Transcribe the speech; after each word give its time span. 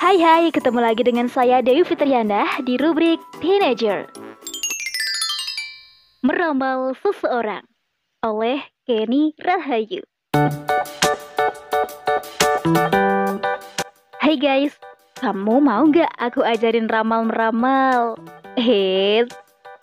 Hai 0.00 0.16
hai, 0.16 0.48
ketemu 0.48 0.80
lagi 0.80 1.04
dengan 1.04 1.28
saya 1.28 1.60
Dewi 1.60 1.84
Fitriana 1.84 2.48
di 2.64 2.80
rubrik 2.80 3.20
Teenager. 3.36 4.08
Meramal 6.24 6.96
Seseorang 7.04 7.68
oleh 8.24 8.64
Kenny 8.88 9.36
Rahayu. 9.36 10.00
Hai 14.16 14.40
guys, 14.40 14.72
kamu 15.20 15.60
mau 15.60 15.84
nggak 15.84 16.16
aku 16.16 16.40
ajarin 16.40 16.88
ramal 16.88 17.28
meramal? 17.28 18.16
Eh, 18.56 19.28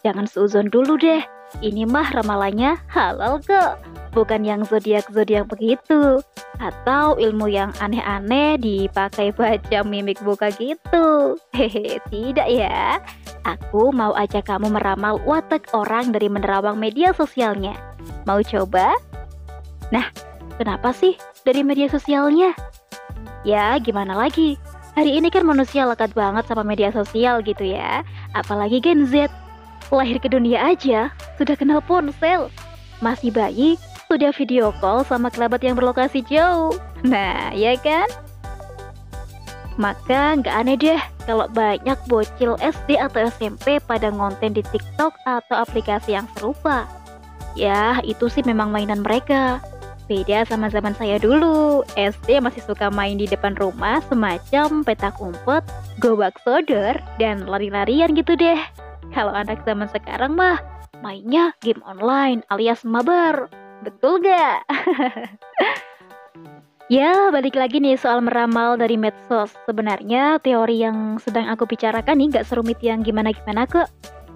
jangan 0.01 0.25
seuzon 0.25 0.73
dulu 0.73 0.97
deh. 0.97 1.36
Ini 1.63 1.87
mah 1.87 2.11
ramalannya 2.11 2.75
halal 2.91 3.39
kok 3.39 3.79
bukan 4.11 4.43
yang 4.43 4.61
zodiak-zodiak 4.67 5.47
begitu 5.47 6.19
atau 6.57 7.15
ilmu 7.15 7.47
yang 7.47 7.69
aneh-aneh 7.77 8.57
dipakai 8.57 9.29
baca 9.31 9.85
mimik 9.85 10.17
buka 10.25 10.49
gitu. 10.57 11.37
Hehe, 11.53 12.01
tidak 12.09 12.49
ya. 12.49 12.97
Aku 13.45 13.95
mau 13.95 14.11
ajak 14.17 14.49
kamu 14.49 14.73
meramal 14.73 15.21
watak 15.23 15.69
orang 15.71 16.11
dari 16.11 16.27
menerawang 16.27 16.75
media 16.75 17.13
sosialnya. 17.13 17.77
Mau 18.27 18.43
coba? 18.43 18.97
Nah, 19.93 20.11
kenapa 20.59 20.91
sih 20.91 21.15
dari 21.47 21.63
media 21.63 21.87
sosialnya? 21.87 22.51
Ya, 23.47 23.79
gimana 23.79 24.17
lagi? 24.17 24.59
Hari 24.97 25.21
ini 25.21 25.29
kan 25.29 25.45
manusia 25.45 25.85
lekat 25.85 26.11
banget 26.17 26.49
sama 26.49 26.65
media 26.65 26.89
sosial 26.89 27.39
gitu 27.45 27.63
ya. 27.63 28.03
Apalagi 28.33 28.81
Gen 28.81 29.07
Z. 29.07 29.29
Lahir 29.87 30.19
ke 30.19 30.27
dunia 30.27 30.75
aja, 30.75 31.15
sudah 31.37 31.55
kenal 31.55 31.79
ponsel. 31.85 32.49
Masih 32.99 33.29
bayi, 33.29 33.77
sudah 34.09 34.33
video 34.33 34.73
call 34.81 35.05
sama 35.05 35.29
kerabat 35.29 35.61
yang 35.61 35.77
berlokasi 35.77 36.25
jauh. 36.25 36.73
Nah, 37.05 37.53
ya 37.53 37.77
kan? 37.77 38.09
Maka 39.77 40.41
nggak 40.41 40.55
aneh 40.57 40.77
deh 40.77 41.01
kalau 41.29 41.45
banyak 41.53 41.97
bocil 42.09 42.57
SD 42.57 42.97
atau 42.97 43.29
SMP 43.29 43.77
pada 43.77 44.09
ngonten 44.09 44.57
di 44.57 44.65
TikTok 44.65 45.13
atau 45.29 45.55
aplikasi 45.61 46.17
yang 46.17 46.25
serupa. 46.33 46.89
Ya, 47.53 48.01
itu 48.01 48.25
sih 48.25 48.41
memang 48.41 48.73
mainan 48.73 49.05
mereka. 49.05 49.61
Beda 50.07 50.47
sama 50.47 50.71
zaman 50.71 50.95
saya 50.95 51.19
dulu, 51.19 51.83
SD 51.99 52.39
masih 52.39 52.63
suka 52.63 52.87
main 52.87 53.19
di 53.19 53.27
depan 53.27 53.59
rumah 53.59 53.99
semacam 54.07 54.81
petak 54.81 55.19
umpet, 55.19 55.67
gobak 55.99 56.39
sodor, 56.41 56.95
dan 57.19 57.43
lari-larian 57.43 58.15
gitu 58.15 58.33
deh. 58.39 58.57
Kalau 59.11 59.35
anak 59.35 59.61
zaman 59.67 59.91
sekarang 59.91 60.39
mah 60.39 60.63
mainnya 60.99 61.53
game 61.61 61.81
online 61.85 62.43
alias 62.51 62.81
mabar. 62.87 63.51
Betul 63.85 64.25
gak? 64.25 64.65
ya, 66.97 67.29
balik 67.29 67.53
lagi 67.53 67.77
nih 67.77 67.99
soal 67.99 68.25
meramal 68.25 68.75
dari 68.75 68.97
medsos. 68.97 69.53
Sebenarnya 69.69 70.41
teori 70.41 70.81
yang 70.81 71.21
sedang 71.21 71.47
aku 71.51 71.69
bicarakan 71.69 72.17
nih 72.17 72.41
gak 72.41 72.47
serumit 72.49 72.81
yang 72.81 73.05
gimana-gimana 73.05 73.69
kok. 73.69 73.89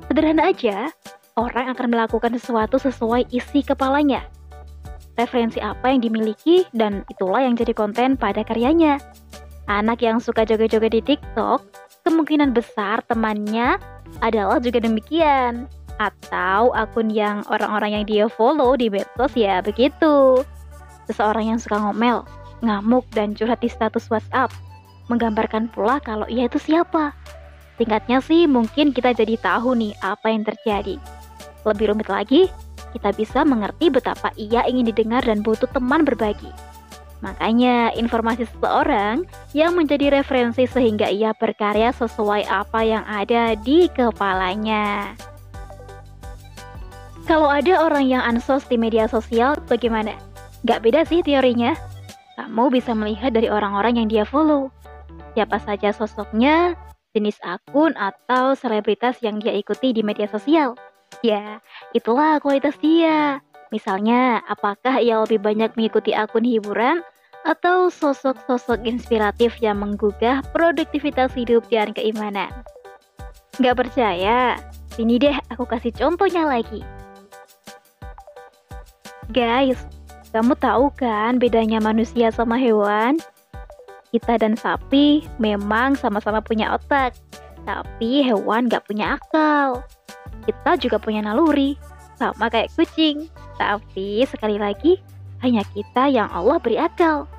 Sederhana 0.06 0.52
aja, 0.52 0.92
orang 1.40 1.72
akan 1.74 1.88
melakukan 1.90 2.36
sesuatu 2.38 2.78
sesuai 2.78 3.32
isi 3.34 3.66
kepalanya. 3.66 4.28
Referensi 5.18 5.60
apa 5.60 5.92
yang 5.92 6.02
dimiliki 6.02 6.64
dan 6.72 7.04
itulah 7.12 7.44
yang 7.44 7.58
jadi 7.58 7.74
konten 7.76 8.16
pada 8.16 8.46
karyanya. 8.46 9.02
Anak 9.70 10.04
yang 10.04 10.20
suka 10.20 10.44
joget-joget 10.44 10.92
di 10.92 11.02
TikTok, 11.04 11.64
kemungkinan 12.04 12.52
besar 12.52 13.06
temannya 13.08 13.78
adalah 14.20 14.60
juga 14.60 14.84
demikian 14.84 15.70
atau 16.02 16.74
akun 16.74 17.14
yang 17.14 17.46
orang-orang 17.46 18.02
yang 18.02 18.06
dia 18.10 18.26
follow 18.26 18.74
di 18.74 18.90
medsos 18.90 19.34
ya 19.38 19.62
begitu. 19.62 20.42
Seseorang 21.06 21.54
yang 21.54 21.60
suka 21.62 21.78
ngomel, 21.78 22.26
ngamuk 22.66 23.06
dan 23.14 23.38
curhat 23.38 23.62
di 23.62 23.70
status 23.70 24.10
WhatsApp, 24.10 24.50
menggambarkan 25.14 25.70
pula 25.70 26.02
kalau 26.02 26.26
ia 26.26 26.50
itu 26.50 26.58
siapa. 26.58 27.14
Tingkatnya 27.78 28.22
sih 28.22 28.50
mungkin 28.50 28.94
kita 28.94 29.14
jadi 29.14 29.38
tahu 29.38 29.78
nih 29.78 29.94
apa 30.02 30.34
yang 30.34 30.42
terjadi. 30.46 30.98
Lebih 31.62 31.94
rumit 31.94 32.10
lagi, 32.10 32.50
kita 32.98 33.14
bisa 33.14 33.46
mengerti 33.46 33.94
betapa 33.94 34.34
ia 34.38 34.66
ingin 34.66 34.90
didengar 34.90 35.22
dan 35.22 35.46
butuh 35.46 35.70
teman 35.70 36.02
berbagi. 36.02 36.50
Makanya, 37.22 37.94
informasi 37.94 38.50
seseorang 38.50 39.30
yang 39.54 39.78
menjadi 39.78 40.10
referensi 40.10 40.66
sehingga 40.66 41.06
ia 41.06 41.38
berkarya 41.38 41.94
sesuai 41.94 42.50
apa 42.50 42.82
yang 42.82 43.06
ada 43.06 43.54
di 43.54 43.86
kepalanya. 43.94 45.14
Kalau 47.30 47.48
ada 47.48 47.86
orang 47.86 48.10
yang 48.10 48.24
ansos 48.26 48.66
di 48.66 48.82
media 48.82 49.06
sosial, 49.06 49.58
bagaimana? 49.70 50.18
Gak 50.66 50.82
beda 50.82 51.06
sih 51.06 51.22
teorinya. 51.22 51.78
Kamu 52.38 52.74
bisa 52.74 52.98
melihat 52.98 53.34
dari 53.34 53.50
orang-orang 53.50 54.02
yang 54.02 54.08
dia 54.10 54.26
follow. 54.26 54.74
Siapa 55.38 55.62
saja 55.62 55.94
sosoknya, 55.94 56.74
jenis 57.14 57.38
akun, 57.46 57.94
atau 57.94 58.58
selebritas 58.58 59.22
yang 59.22 59.38
dia 59.38 59.54
ikuti 59.54 59.94
di 59.94 60.02
media 60.02 60.26
sosial. 60.26 60.74
Ya, 61.22 61.62
itulah 61.94 62.42
kualitas 62.42 62.74
dia. 62.82 63.44
Misalnya, 63.70 64.44
apakah 64.50 65.00
ia 65.00 65.22
lebih 65.24 65.40
banyak 65.40 65.78
mengikuti 65.80 66.12
akun 66.12 66.44
hiburan 66.44 67.06
atau 67.46 67.90
sosok-sosok 67.90 68.86
inspiratif 68.86 69.58
yang 69.64 69.82
menggugah 69.82 70.44
produktivitas 70.52 71.32
hidup 71.38 71.64
dan 71.72 71.94
keimanan? 71.96 72.52
Gak 73.62 73.78
percaya? 73.78 74.58
Sini 74.92 75.16
deh 75.22 75.38
aku 75.48 75.64
kasih 75.64 75.96
contohnya 75.96 76.44
lagi. 76.44 77.01
Guys, 79.30 79.78
kamu 80.34 80.58
tahu 80.58 80.90
kan 80.98 81.38
bedanya 81.38 81.78
manusia 81.78 82.34
sama 82.34 82.58
hewan? 82.58 83.22
Kita 84.10 84.42
dan 84.42 84.58
sapi 84.58 85.30
memang 85.38 85.94
sama-sama 85.94 86.42
punya 86.42 86.74
otak, 86.74 87.14
tapi 87.62 88.26
hewan 88.26 88.66
gak 88.66 88.90
punya 88.90 89.22
akal. 89.22 89.86
Kita 90.50 90.74
juga 90.82 90.98
punya 90.98 91.22
naluri, 91.22 91.78
sama 92.18 92.50
kayak 92.50 92.74
kucing. 92.74 93.30
Tapi 93.62 94.26
sekali 94.26 94.58
lagi, 94.58 94.98
hanya 95.46 95.62
kita 95.70 96.10
yang 96.10 96.28
Allah 96.34 96.58
beri 96.58 96.82
akal. 96.82 97.30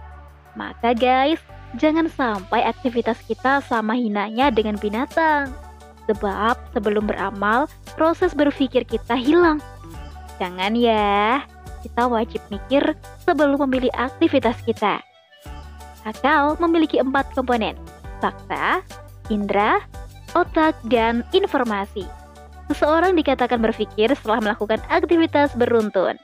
Maka 0.55 0.95
guys, 0.95 1.43
jangan 1.83 2.07
sampai 2.07 2.63
aktivitas 2.63 3.19
kita 3.27 3.59
sama 3.67 3.99
hinanya 3.99 4.55
dengan 4.55 4.79
binatang. 4.79 5.51
Sebab 6.07 6.55
sebelum 6.71 7.11
beramal, 7.11 7.67
proses 7.99 8.39
berpikir 8.39 8.87
kita 8.87 9.19
hilang. 9.19 9.59
Jangan 10.39 10.75
ya 10.79 11.43
kita 11.83 12.07
wajib 12.07 12.41
mikir 12.49 12.95
sebelum 13.27 13.59
memilih 13.69 13.91
aktivitas 13.99 14.57
kita. 14.63 15.03
Akal 16.03 16.59
memiliki 16.59 16.99
empat 16.99 17.31
komponen, 17.35 17.79
fakta, 18.19 18.83
indera, 19.31 19.83
otak, 20.35 20.75
dan 20.89 21.23
informasi. 21.31 22.07
Seseorang 22.71 23.19
dikatakan 23.19 23.61
berpikir 23.61 24.11
setelah 24.17 24.41
melakukan 24.41 24.81
aktivitas 24.89 25.53
beruntun. 25.59 26.17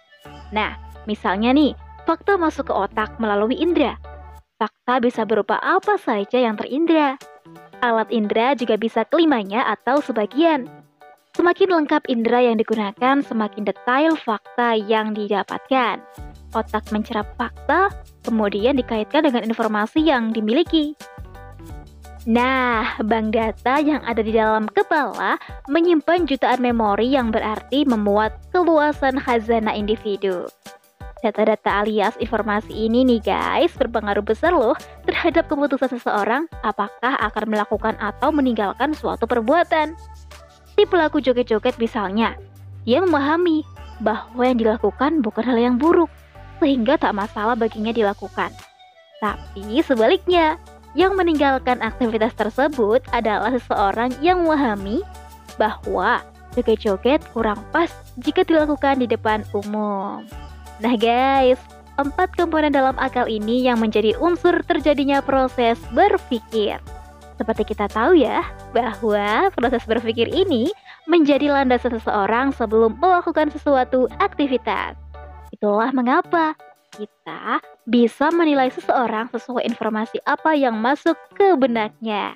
Nah, 0.55 0.79
misalnya 1.05 1.53
nih, 1.53 1.77
fakta 2.09 2.41
masuk 2.41 2.73
ke 2.73 2.75
otak 2.75 3.21
melalui 3.21 3.59
indera. 3.59 4.01
Fakta 4.59 4.99
bisa 4.99 5.23
berupa 5.29 5.61
apa 5.63 6.01
saja 6.01 6.41
yang 6.41 6.59
terindra. 6.59 7.21
Alat 7.79 8.11
indera 8.11 8.59
juga 8.59 8.75
bisa 8.75 9.07
kelimanya 9.07 9.63
atau 9.71 10.03
sebagian. 10.03 10.67
Semakin 11.39 11.71
lengkap 11.71 12.11
indera 12.11 12.43
yang 12.43 12.59
digunakan, 12.59 13.23
semakin 13.23 13.63
detail 13.63 14.19
fakta 14.19 14.75
yang 14.75 15.15
didapatkan. 15.15 16.03
Otak 16.51 16.91
mencerap 16.91 17.31
fakta, 17.39 17.95
kemudian 18.27 18.75
dikaitkan 18.75 19.23
dengan 19.23 19.47
informasi 19.47 20.03
yang 20.03 20.35
dimiliki. 20.35 20.99
Nah, 22.27 22.99
bank 23.07 23.39
data 23.39 23.79
yang 23.79 24.03
ada 24.03 24.19
di 24.19 24.35
dalam 24.35 24.67
kepala 24.67 25.39
menyimpan 25.71 26.27
jutaan 26.27 26.59
memori 26.59 27.15
yang 27.15 27.31
berarti 27.31 27.87
memuat 27.87 28.35
keluasan 28.51 29.23
khazanah 29.23 29.79
individu. 29.79 30.51
Data-data 31.23 31.87
alias 31.87 32.19
informasi 32.19 32.91
ini 32.91 33.07
nih 33.07 33.23
guys 33.23 33.71
berpengaruh 33.79 34.27
besar 34.27 34.51
loh 34.59 34.75
terhadap 35.07 35.47
keputusan 35.47 36.03
seseorang 36.03 36.51
apakah 36.67 37.15
akan 37.31 37.45
melakukan 37.47 37.95
atau 38.03 38.35
meninggalkan 38.35 38.91
suatu 38.91 39.31
perbuatan. 39.31 39.95
Si 40.79 40.87
pelaku 40.87 41.19
joget-joget 41.19 41.75
misalnya, 41.83 42.39
dia 42.87 43.03
memahami 43.03 43.67
bahwa 43.99 44.47
yang 44.47 44.63
dilakukan 44.63 45.27
bukan 45.27 45.43
hal 45.43 45.59
yang 45.59 45.75
buruk, 45.75 46.07
sehingga 46.63 46.95
tak 46.95 47.19
masalah 47.19 47.59
baginya 47.59 47.91
dilakukan. 47.91 48.55
Tapi 49.19 49.83
sebaliknya, 49.83 50.55
yang 50.95 51.19
meninggalkan 51.19 51.83
aktivitas 51.83 52.31
tersebut 52.39 53.03
adalah 53.11 53.51
seseorang 53.59 54.15
yang 54.23 54.47
memahami 54.47 55.03
bahwa 55.59 56.23
joget-joget 56.55 57.27
kurang 57.35 57.59
pas 57.75 57.91
jika 58.23 58.47
dilakukan 58.47 59.03
di 59.03 59.11
depan 59.11 59.43
umum. 59.51 60.23
Nah 60.79 60.95
guys, 60.95 61.59
empat 61.99 62.39
komponen 62.39 62.71
dalam 62.71 62.95
akal 63.03 63.27
ini 63.27 63.67
yang 63.67 63.83
menjadi 63.83 64.15
unsur 64.23 64.63
terjadinya 64.63 65.19
proses 65.27 65.75
berpikir. 65.91 66.79
Seperti 67.39 67.63
kita 67.71 67.87
tahu 67.87 68.19
ya, 68.19 68.43
bahwa 68.75 69.55
proses 69.55 69.87
berpikir 69.87 70.27
ini 70.27 70.75
menjadi 71.07 71.55
landasan 71.55 71.95
seseorang 71.97 72.51
sebelum 72.51 72.99
melakukan 72.99 73.55
sesuatu 73.55 74.11
aktivitas. 74.19 74.99
Itulah 75.55 75.95
mengapa 75.95 76.59
kita 76.99 77.63
bisa 77.87 78.35
menilai 78.35 78.75
seseorang 78.75 79.31
sesuai 79.31 79.63
informasi 79.71 80.19
apa 80.27 80.59
yang 80.59 80.77
masuk 80.83 81.15
ke 81.39 81.55
benaknya. 81.55 82.35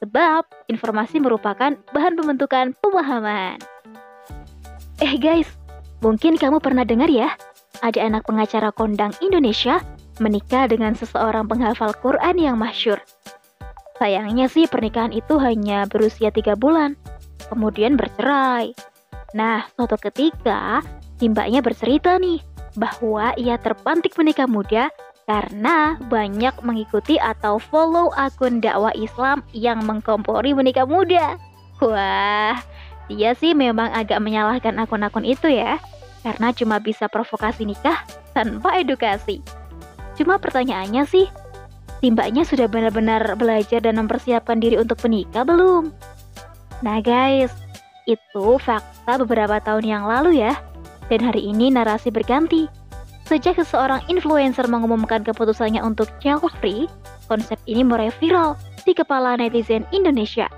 Sebab 0.00 0.48
informasi 0.72 1.20
merupakan 1.20 1.76
bahan 1.92 2.16
pembentukan 2.16 2.72
pemahaman. 2.80 3.60
Eh 5.04 5.20
guys, 5.20 5.48
mungkin 6.00 6.40
kamu 6.40 6.64
pernah 6.64 6.88
dengar 6.88 7.12
ya, 7.12 7.36
ada 7.84 8.00
anak 8.00 8.24
pengacara 8.24 8.72
kondang 8.72 9.12
Indonesia 9.20 9.84
menikah 10.20 10.68
dengan 10.68 10.96
seseorang 10.96 11.48
penghafal 11.48 11.92
Quran 12.00 12.36
yang 12.40 12.56
masyur. 12.56 13.00
Sayangnya 14.00 14.48
sih 14.48 14.64
pernikahan 14.64 15.12
itu 15.12 15.36
hanya 15.36 15.84
berusia 15.84 16.32
tiga 16.32 16.56
bulan, 16.56 16.96
kemudian 17.52 18.00
bercerai. 18.00 18.72
Nah, 19.36 19.68
suatu 19.76 20.00
ketika, 20.00 20.80
Simbaknya 21.20 21.60
bercerita 21.60 22.16
nih, 22.16 22.40
bahwa 22.80 23.36
ia 23.36 23.60
terpantik 23.60 24.16
menikah 24.16 24.48
muda 24.48 24.88
karena 25.28 26.00
banyak 26.08 26.56
mengikuti 26.64 27.20
atau 27.20 27.60
follow 27.60 28.08
akun 28.16 28.64
dakwah 28.64 28.96
Islam 28.96 29.44
yang 29.52 29.84
mengkompori 29.84 30.56
menikah 30.56 30.88
muda. 30.88 31.36
Wah, 31.84 32.56
dia 33.12 33.36
sih 33.36 33.52
memang 33.52 33.92
agak 33.92 34.16
menyalahkan 34.24 34.80
akun-akun 34.80 35.28
itu 35.28 35.52
ya, 35.52 35.76
karena 36.24 36.56
cuma 36.56 36.80
bisa 36.80 37.04
provokasi 37.04 37.68
nikah 37.68 38.00
tanpa 38.32 38.80
edukasi. 38.80 39.44
Cuma 40.16 40.40
pertanyaannya 40.40 41.04
sih, 41.04 41.28
Simbaknya 42.00 42.48
sudah 42.48 42.64
benar-benar 42.64 43.36
belajar 43.36 43.84
dan 43.84 44.00
mempersiapkan 44.00 44.56
diri 44.56 44.80
untuk 44.80 44.96
menikah 45.04 45.44
belum? 45.44 45.92
Nah 46.80 46.98
guys, 47.04 47.52
itu 48.08 48.56
fakta 48.56 49.20
beberapa 49.20 49.60
tahun 49.60 49.84
yang 49.84 50.04
lalu 50.08 50.40
ya. 50.40 50.56
Dan 51.12 51.20
hari 51.20 51.44
ini 51.44 51.68
narasi 51.68 52.08
berganti. 52.08 52.72
Sejak 53.28 53.60
seseorang 53.60 54.00
influencer 54.08 54.64
mengumumkan 54.66 55.22
keputusannya 55.22 55.84
untuk 55.84 56.08
child 56.18 56.48
free, 56.58 56.88
konsep 57.28 57.60
ini 57.68 57.84
mulai 57.84 58.08
viral 58.18 58.56
di 58.82 58.96
kepala 58.96 59.36
netizen 59.36 59.84
Indonesia. 59.92 60.48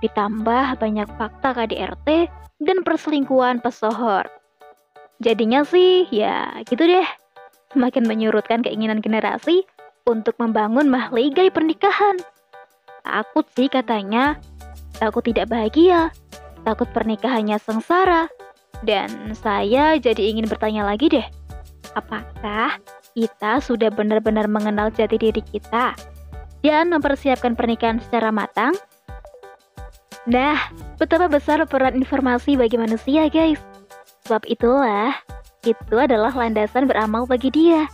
Ditambah 0.00 0.78
banyak 0.80 1.08
fakta 1.18 1.50
KDRT 1.52 2.30
dan 2.62 2.78
perselingkuhan 2.86 3.60
pesohor. 3.60 4.24
Jadinya 5.18 5.66
sih 5.66 6.06
ya 6.14 6.62
gitu 6.64 6.86
deh. 6.86 7.08
Semakin 7.74 8.08
menyurutkan 8.08 8.64
keinginan 8.64 9.02
generasi 9.02 9.66
untuk 10.06 10.38
membangun 10.38 10.86
mahligai 10.86 11.50
pernikahan. 11.50 12.22
Takut 13.02 13.46
sih 13.58 13.66
katanya, 13.66 14.38
takut 15.02 15.26
tidak 15.26 15.50
bahagia, 15.50 16.14
takut 16.62 16.86
pernikahannya 16.94 17.58
sengsara, 17.58 18.30
dan 18.86 19.34
saya 19.34 19.98
jadi 19.98 20.34
ingin 20.34 20.46
bertanya 20.46 20.86
lagi 20.86 21.10
deh, 21.10 21.26
apakah 21.98 22.78
kita 23.14 23.58
sudah 23.62 23.90
benar-benar 23.90 24.46
mengenal 24.46 24.90
jati 24.94 25.18
diri 25.18 25.42
kita 25.42 25.94
dan 26.62 26.90
mempersiapkan 26.90 27.54
pernikahan 27.54 28.02
secara 28.02 28.30
matang? 28.34 28.74
Nah, 30.26 30.58
betapa 30.98 31.30
besar 31.30 31.62
peran 31.70 32.02
informasi 32.02 32.58
bagi 32.58 32.74
manusia, 32.74 33.30
guys. 33.30 33.62
Sebab 34.26 34.42
itulah, 34.50 35.14
itu 35.62 35.94
adalah 35.94 36.34
landasan 36.34 36.90
beramal 36.90 37.30
bagi 37.30 37.54
dia. 37.54 37.86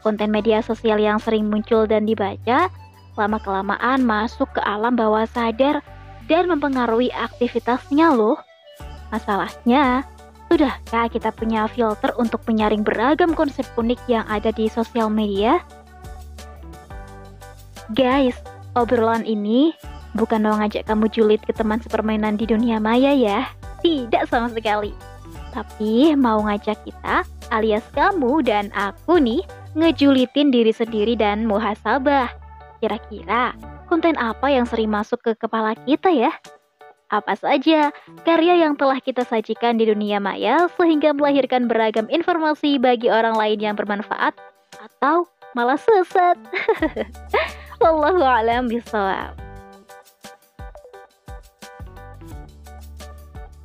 Konten 0.00 0.32
media 0.32 0.64
sosial 0.64 0.96
yang 0.96 1.20
sering 1.20 1.52
muncul 1.52 1.84
dan 1.84 2.08
dibaca, 2.08 2.72
lama-kelamaan 3.20 4.00
masuk 4.00 4.48
ke 4.56 4.60
alam 4.64 4.96
bawah 4.96 5.28
sadar 5.28 5.84
dan 6.24 6.48
mempengaruhi 6.48 7.12
aktivitasnya 7.12 8.14
loh. 8.16 8.40
Masalahnya, 9.12 10.08
sudahkah 10.48 11.10
kita 11.12 11.34
punya 11.34 11.66
filter 11.68 12.14
untuk 12.16 12.40
menyaring 12.46 12.80
beragam 12.80 13.36
konsep 13.36 13.66
unik 13.76 14.00
yang 14.08 14.24
ada 14.30 14.48
di 14.54 14.70
sosial 14.70 15.10
media? 15.12 15.60
Guys, 17.92 18.38
obrolan 18.78 19.26
ini 19.26 19.74
bukan 20.14 20.46
mau 20.46 20.54
ngajak 20.62 20.86
kamu 20.86 21.10
julid 21.10 21.42
ke 21.42 21.50
teman 21.50 21.82
sepermainan 21.82 22.38
di 22.38 22.46
dunia 22.46 22.78
maya 22.78 23.10
ya. 23.10 23.50
Tidak 23.82 24.30
sama 24.30 24.48
sekali. 24.54 24.94
Tapi 25.50 26.14
mau 26.14 26.38
ngajak 26.46 26.78
kita, 26.86 27.26
alias 27.50 27.82
kamu 27.90 28.46
dan 28.46 28.70
aku 28.70 29.18
nih, 29.18 29.42
ngejulitin 29.76 30.50
diri 30.50 30.72
sendiri 30.74 31.14
dan 31.14 31.46
muhasabah. 31.46 32.30
Kira-kira 32.80 33.52
konten 33.86 34.16
apa 34.16 34.48
yang 34.48 34.64
sering 34.64 34.88
masuk 34.88 35.20
ke 35.20 35.32
kepala 35.36 35.76
kita 35.84 36.08
ya? 36.10 36.32
apa 37.10 37.34
saja 37.34 37.90
karya 38.22 38.62
yang 38.62 38.78
telah 38.78 39.02
kita 39.02 39.26
sajikan 39.26 39.74
di 39.74 39.90
dunia 39.90 40.22
maya 40.22 40.70
sehingga 40.78 41.10
melahirkan 41.10 41.66
beragam 41.66 42.06
informasi 42.06 42.78
bagi 42.78 43.10
orang 43.10 43.34
lain 43.34 43.58
yang 43.58 43.74
bermanfaat 43.74 44.38
atau 44.78 45.26
malah 45.58 45.74
sesat. 45.74 46.38
Wallahu 47.82 48.22
a'lam 48.22 48.70
bishawab. 48.70 49.49